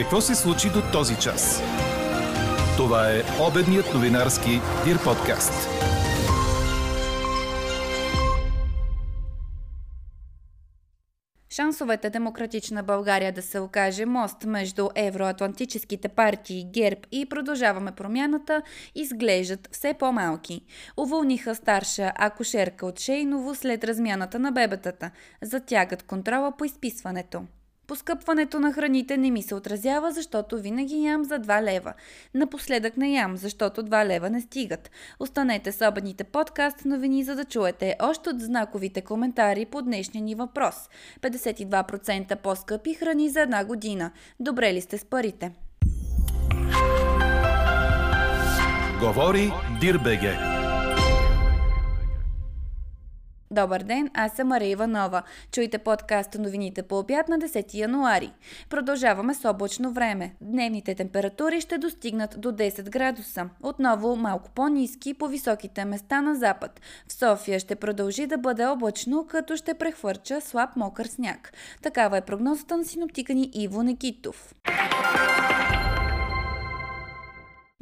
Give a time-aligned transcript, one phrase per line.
[0.00, 1.62] Какво се случи до този час?
[2.76, 5.52] Това е обедният новинарски Дир подкаст.
[11.50, 18.62] Шансовете Демократична България да се окаже мост между евроатлантическите партии ГЕРБ и Продължаваме промяната
[18.94, 20.64] изглеждат все по-малки.
[20.96, 25.10] Уволниха старша акушерка от Шейново след размяната на бебетата.
[25.42, 27.42] Затягат контрола по изписването.
[27.90, 31.92] Поскъпването на храните не ми се отразява, защото винаги ям за 2 лева.
[32.34, 34.90] Напоследък не ям, защото 2 лева не стигат.
[35.20, 40.34] Останете с обедните подкаст новини, за да чуете още от знаковите коментари по днешния ни
[40.34, 40.74] въпрос.
[41.20, 44.10] 52% по-скъпи храни за една година.
[44.40, 45.52] Добре ли сте с парите?
[49.00, 50.59] Говори Дирбеге.
[53.52, 55.22] Добър ден, аз съм Мария Иванова.
[55.52, 58.32] Чуйте подкаста новините по обяд на 10 януари.
[58.68, 60.34] Продължаваме с облачно време.
[60.40, 63.48] Дневните температури ще достигнат до 10 градуса.
[63.62, 66.80] Отново малко по-низки по високите места на запад.
[67.08, 71.52] В София ще продължи да бъде облачно, като ще прехвърча слаб мокър сняг.
[71.82, 74.54] Такава е прогнозата на синоптика ни Иво Некитов.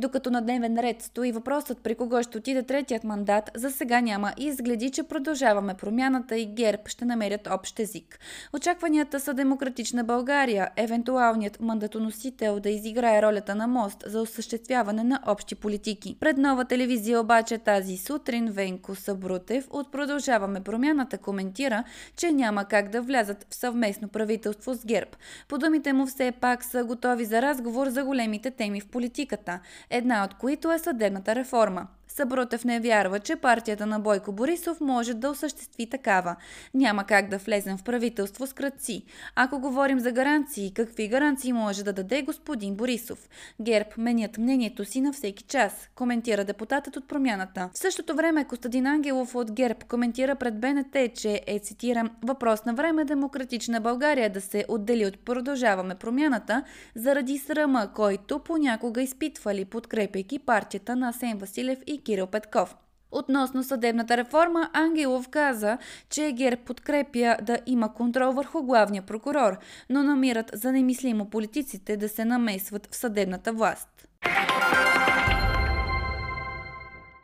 [0.00, 4.32] Докато на дневен ред стои въпросът при кого ще отиде третият мандат, за сега няма
[4.38, 8.18] и изгледи, че продължаваме промяната и ГЕРБ ще намерят общ език.
[8.52, 15.54] Очакванията са демократична България, евентуалният мандатоносител да изиграе ролята на мост за осъществяване на общи
[15.54, 16.16] политики.
[16.20, 21.84] Пред нова телевизия обаче тази сутрин Венко Събрутев от Продължаваме промяната коментира,
[22.16, 25.10] че няма как да влязат в съвместно правителство с ГЕРБ.
[25.48, 29.60] По думите му все пак са готови за разговор за големите теми в политиката
[29.90, 31.86] една от които е съдебната реформа.
[32.08, 36.36] Събротев не вярва, че партията на Бойко Борисов може да осъществи такава.
[36.74, 39.04] Няма как да влезем в правителство с кръци.
[39.34, 43.28] Ако говорим за гаранции, какви гаранции може да даде господин Борисов?
[43.60, 47.70] ГЕРБ менят мнението си на всеки час, коментира депутатът от промяната.
[47.74, 52.74] В същото време Костадин Ангелов от ГЕРБ коментира пред БНТ, че е, цитирам, въпрос на
[52.74, 56.62] време демократична България да се отдели от продължаваме промяната
[56.94, 62.76] заради срама, който понякога изпитвали, подкрепяйки партията на Асен Василев и Кирил Петков.
[63.12, 65.78] Относно съдебната реформа, Ангелов каза,
[66.10, 69.58] че ГЕРБ подкрепя да има контрол върху главния прокурор,
[69.90, 74.08] но намират за немислимо политиците да се намесват в съдебната власт.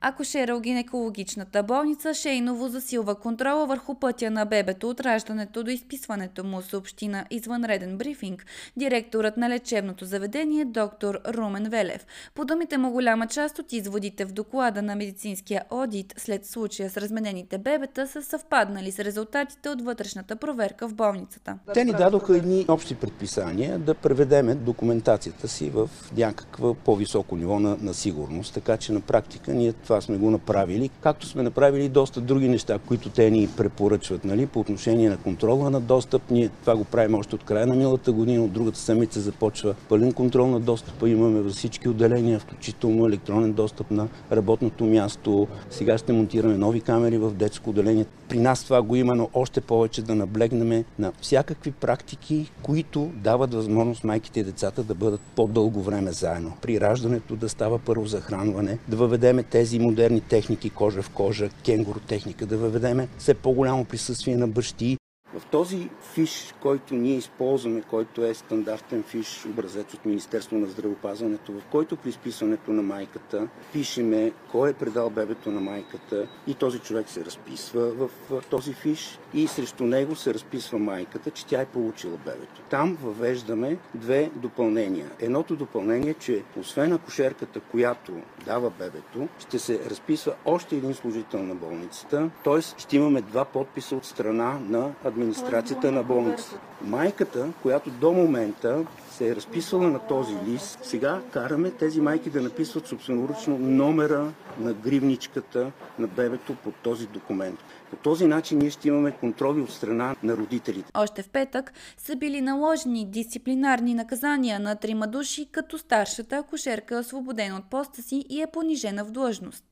[0.00, 7.08] Акушеро-гинекологичната болница Шейново засилва контрола върху пътя на бебето от раждането до изписването му, съобщи
[7.08, 12.06] на извънреден брифинг директорът на лечебното заведение доктор Румен Велев.
[12.34, 16.96] По думите му голяма част от изводите в доклада на медицинския одит след случая с
[16.96, 21.58] разменените бебета са съвпаднали с резултатите от вътрешната проверка в болницата.
[21.74, 27.76] Те ни дадоха едни общи предписания да преведеме документацията си в някаква по-високо ниво на,
[27.80, 32.20] на сигурност, така че на практика ние това сме го направили, както сме направили доста
[32.20, 36.22] други неща, които те ни препоръчват нали, по отношение на контрола на достъп.
[36.30, 40.12] Ние това го правим още от края на миналата година, от другата седмица започва пълен
[40.12, 41.08] контрол на достъпа.
[41.08, 45.48] Имаме във всички отделения, включително електронен достъп на работното място.
[45.70, 48.06] Сега ще монтираме нови камери в детско отделение.
[48.28, 53.54] При нас това го има, но още повече да наблегнем на всякакви практики, които дават
[53.54, 56.52] възможност майките и децата да бъдат по-дълго време заедно.
[56.62, 61.48] При раждането да става първо захранване, да въведеме тези тези модерни техники, кожа в кожа,
[61.64, 63.08] кенгуру техника, да въведеме.
[63.18, 64.97] Все по-голямо присъствие на бащи,
[65.38, 71.52] в този фиш, който ние използваме, който е стандартен фиш, образец от Министерство на здравеопазването,
[71.52, 76.78] в който при изписването на майката пишеме кой е предал бебето на майката и този
[76.78, 78.10] човек се разписва в
[78.50, 82.60] този фиш и срещу него се разписва майката, че тя е получила бебето.
[82.70, 85.10] Там въвеждаме две допълнения.
[85.20, 88.12] Едното допълнение е, че освен акушерката, която
[88.44, 92.60] дава бебето, ще се разписва още един служител на болницата, т.е.
[92.60, 96.58] ще имаме два подписа от страна на администрацията администрацията на болницата.
[96.84, 102.40] Майката, която до момента се е разписвала на този лист, сега караме тези майки да
[102.40, 107.58] написват собственоръчно номера на гривничката на бебето под този документ.
[107.90, 110.90] По този начин ние ще имаме контроли от страна на родителите.
[110.94, 116.98] Още в петък са били наложени дисциплинарни наказания на трима души, като старшата акушерка е
[116.98, 119.64] освободена от поста си и е понижена в длъжност.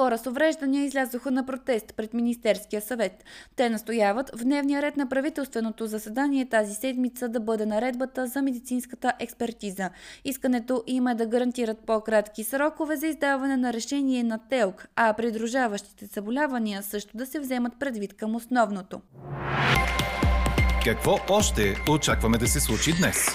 [0.00, 3.24] Хора с увреждания излязоха на протест пред Министерския съвет.
[3.56, 9.12] Те настояват в дневния ред на правителственото заседание тази седмица да бъде наредбата за медицинската
[9.18, 9.90] експертиза.
[10.24, 16.06] Искането им е да гарантират по-кратки срокове за издаване на решение на ТЕЛК, а придружаващите
[16.06, 19.00] заболявания също да се вземат предвид към основното.
[20.84, 23.26] Какво още очакваме да се случи днес?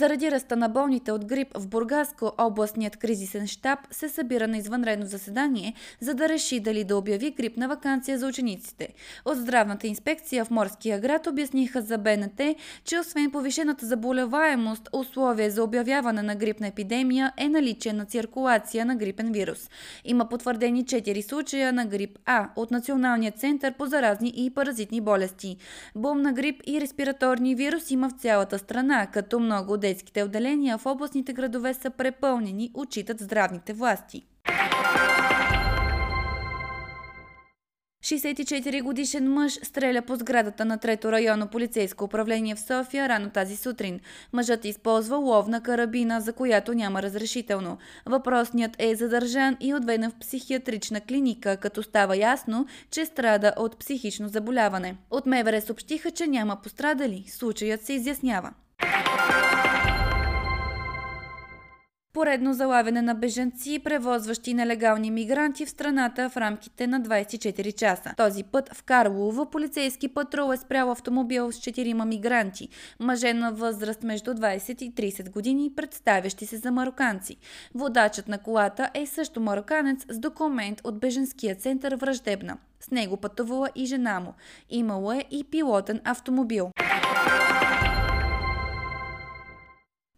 [0.00, 5.06] Заради ръста на болните от грип в Бургаско, областният кризисен щаб се събира на извънредно
[5.06, 8.88] заседание, за да реши дали да обяви грипна вакансия за учениците.
[9.24, 12.40] От здравната инспекция в Морския град обясниха за БНТ,
[12.84, 18.96] че освен повишената заболеваемост, условие за обявяване на грипна епидемия е наличие на циркулация на
[18.96, 19.70] грипен вирус.
[20.04, 25.56] Има потвърдени 4 случая на грип А от Националния център по заразни и паразитни болести.
[25.94, 30.86] Бум на грип и респираторни вирус има в цялата страна, като много детските отделения в
[30.86, 34.26] областните градове са препълнени, отчитат здравните власти.
[38.04, 43.56] 64 годишен мъж стреля по сградата на трето районно полицейско управление в София рано тази
[43.56, 44.00] сутрин.
[44.32, 47.78] Мъжът използва ловна карабина, за която няма разрешително.
[48.06, 54.28] Въпросният е задържан и отведен в психиатрична клиника, като става ясно, че страда от психично
[54.28, 54.96] заболяване.
[55.10, 57.24] От МВР съобщиха, че няма пострадали.
[57.28, 58.52] Случаят се изяснява.
[62.20, 68.14] Поредно залавяне на беженци, превозващи нелегални мигранти в страната в рамките на 24 часа.
[68.16, 72.68] Този път в Карлово полицейски патрул е спрял автомобил с 4 мигранти,
[72.98, 77.36] мъже на възраст между 20 и 30 години, представящи се за мароканци.
[77.74, 82.56] Водачът на колата е също мароканец с документ от беженския център Враждебна.
[82.80, 84.34] С него пътувала и жена му.
[84.70, 86.70] Имало е и пилотен автомобил.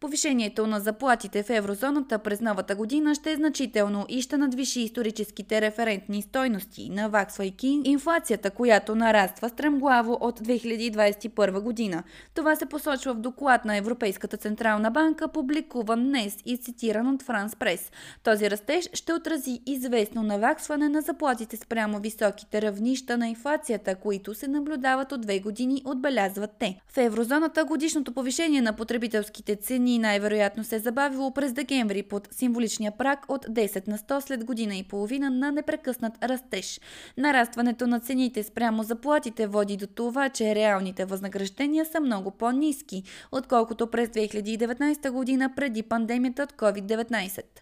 [0.03, 5.61] Повишението на заплатите в еврозоната през новата година ще е значително и ще надвиши историческите
[5.61, 12.03] референтни стойности, наваксвайки инфлацията, която нараства стремглаво от 2021 година.
[12.35, 17.57] Това се посочва в доклад на Европейската централна банка, публикуван днес и цитиран от Франс
[17.57, 17.91] Прес.
[18.23, 24.49] Този растеж ще отрази известно наваксване на заплатите спрямо високите равнища на инфлацията, които се
[24.49, 26.81] наблюдават от две години, отбелязват те.
[26.89, 32.29] В еврозоната годишното повишение на потребителските цени и най-вероятно се е забавило през декември под
[32.31, 36.81] символичния прак от 10 на 100 след година и половина на непрекъснат растеж.
[37.17, 43.03] Нарастването на цените спрямо заплатите води до това, че реалните възнаграждения са много по-низки,
[43.33, 47.62] отколкото през 2019 година преди пандемията от COVID-19.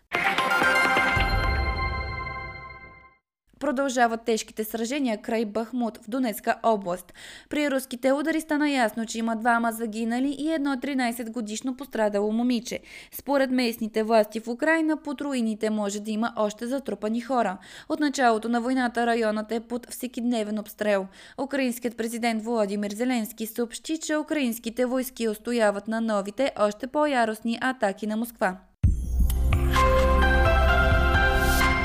[3.61, 7.13] Продължават тежките сражения край Бахмут в Донецка област.
[7.49, 12.81] При руските удари стана ясно, че има двама загинали и едно 13 годишно пострадало момиче.
[13.13, 17.59] Според местните власти в Украина, под руините може да има още затрупани хора.
[17.89, 21.07] От началото на войната районът е под всекидневен обстрел.
[21.43, 28.17] Украинският президент Владимир Зеленски съобщи, че украинските войски устояват на новите, още по-яростни атаки на
[28.17, 28.57] Москва.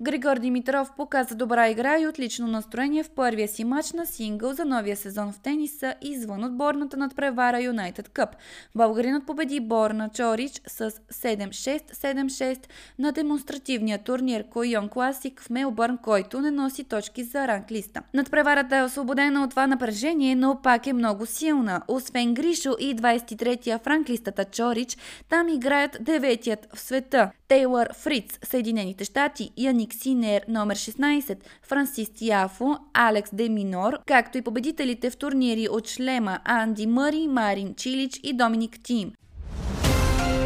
[0.00, 4.64] Григор Димитров показа добра игра и отлично настроение в първия си матч на сингъл за
[4.64, 8.30] новия сезон в тениса извън отборната надпревара Юнайтед Къп.
[8.74, 12.58] Българинът победи Борна Чорич с 7-6-7-6
[12.98, 18.02] на демонстративния турнир Койон Класик в Мелбърн, който не носи точки за ранглиста.
[18.14, 21.82] Надпреварата е освободена от това напрежение, но пак е много силна.
[21.88, 24.96] Освен Гришо и 23-я в ранглистата Чорич,
[25.28, 27.30] там играят деветият в света.
[27.48, 35.10] Тейлър Фриц, Съединените щати, Яник Синер номер 16, Франсис Тиафо, Алекс Деминор, както и победителите
[35.10, 39.12] в турнири от шлема Анди Мъри, Марин Чилич и Доминик Тим.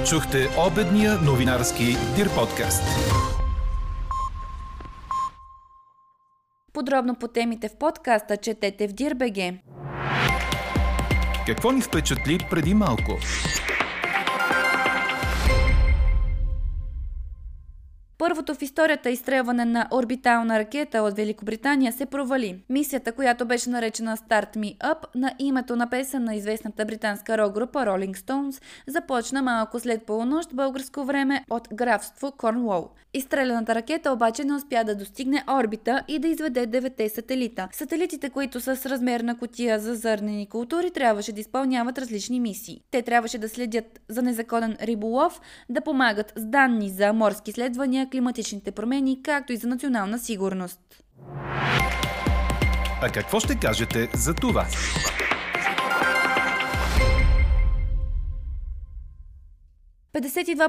[0.08, 2.82] Чухте обедния новинарски Дир подкаст.
[6.72, 9.62] Подробно по темите в подкаста четете в Дирбеге.
[11.46, 13.18] Какво ни впечатли преди малко?
[18.22, 22.62] Първото в историята изстрелване на орбитална ракета от Великобритания се провали.
[22.68, 27.78] Мисията, която беше наречена Start Me Up на името на песен на известната британска рок-група
[27.78, 32.88] Rolling Stones, започна малко след полунощ българско време от графство Корнуол.
[33.14, 37.68] Изстреляната ракета обаче не успя да достигне орбита и да изведе девете сателита.
[37.72, 42.80] Сателитите, които са с размер на котия за зърнени култури, трябваше да изпълняват различни мисии.
[42.90, 48.70] Те трябваше да следят за незаконен риболов, да помагат с данни за морски изследвания, климатичните
[48.72, 50.80] промени, както и за национална сигурност.
[53.02, 54.66] А какво ще кажете за това?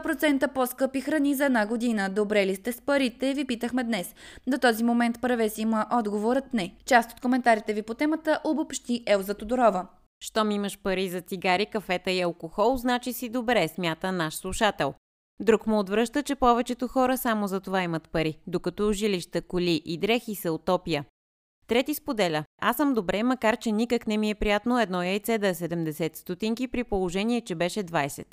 [0.04, 2.10] процента по-скъпи храни за една година.
[2.10, 3.34] Добре ли сте с парите?
[3.34, 4.16] Ви питахме днес.
[4.48, 6.76] До този момент превес има отговорът не.
[6.86, 9.88] Част от коментарите ви по темата обобщи Елза Тодорова.
[10.20, 14.94] Щом имаш пари за цигари, кафета и алкохол, значи си добре, смята наш слушател.
[15.40, 19.98] Друг му отвръща, че повечето хора само за това имат пари, докато жилища, коли и
[19.98, 21.06] дрехи са утопия.
[21.68, 22.44] Трети споделя.
[22.62, 26.16] Аз съм добре, макар че никак не ми е приятно едно яйце да е 70
[26.16, 28.26] стотинки при положение, че беше 20.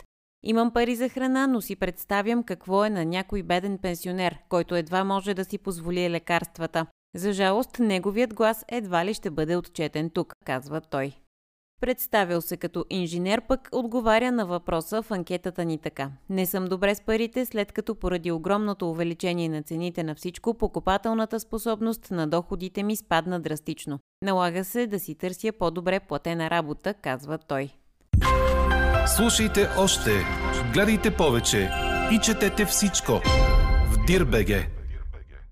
[0.42, 5.04] Имам пари за храна, но си представям какво е на някой беден пенсионер, който едва
[5.04, 6.86] може да си позволи лекарствата.
[7.16, 11.12] За жалост, неговият глас едва ли ще бъде отчетен тук, казва той.
[11.80, 16.10] Представил се като инженер, пък отговаря на въпроса в анкетата ни така.
[16.30, 21.40] Не съм добре с парите, след като поради огромното увеличение на цените на всичко, покупателната
[21.40, 23.98] способност на доходите ми спадна драстично.
[24.22, 27.70] Налага се да си търся по-добре платена работа, казва той.
[29.16, 30.10] Слушайте още,
[30.72, 31.70] гледайте повече
[32.12, 33.12] и четете всичко
[33.90, 34.79] в Дирбеге.